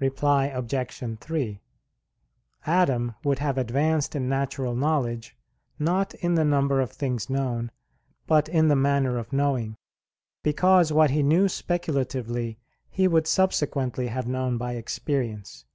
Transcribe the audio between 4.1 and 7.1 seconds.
in natural knowledge, not in the number of